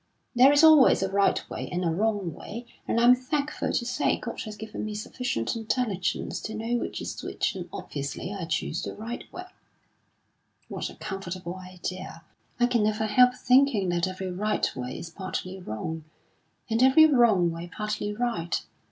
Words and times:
"There 0.33 0.51
is 0.51 0.63
always 0.63 1.03
a 1.03 1.11
right 1.11 1.47
way 1.47 1.69
and 1.71 1.85
a 1.85 1.91
wrong 1.91 2.33
way, 2.33 2.65
and, 2.87 2.99
I'm 2.99 3.13
thankful 3.13 3.71
to 3.71 3.85
say, 3.85 4.17
God 4.17 4.41
has 4.45 4.57
given 4.57 4.83
me 4.83 4.95
sufficient 4.95 5.55
intelligence 5.55 6.39
to 6.41 6.55
know 6.55 6.75
which 6.77 7.01
is 7.03 7.21
which; 7.21 7.53
and 7.53 7.69
obviously 7.71 8.33
I 8.33 8.45
choose 8.45 8.81
the 8.81 8.95
right 8.95 9.31
way." 9.31 9.45
"What 10.69 10.89
a 10.89 10.95
comfortable 10.95 11.55
idea! 11.55 12.23
I 12.59 12.65
can 12.65 12.81
never 12.83 13.05
help 13.05 13.35
thinking 13.35 13.89
that 13.89 14.07
every 14.07 14.31
right 14.31 14.67
way 14.75 14.97
is 14.97 15.11
partly 15.11 15.59
wrong, 15.59 16.05
and 16.67 16.81
every 16.81 17.05
wrong 17.05 17.51
way 17.51 17.69
partly 17.71 18.11
right. 18.11 18.59